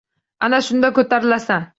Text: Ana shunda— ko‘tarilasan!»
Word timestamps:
Ana 0.47 0.59
shunda— 0.69 0.91
ko‘tarilasan!» 0.97 1.69